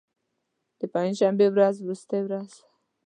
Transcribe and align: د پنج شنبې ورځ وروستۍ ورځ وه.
د 0.79 0.81
پنج 0.93 1.11
شنبې 1.19 1.47
ورځ 1.51 1.75
وروستۍ 1.79 2.21
ورځ 2.23 2.49
وه. 2.59 2.63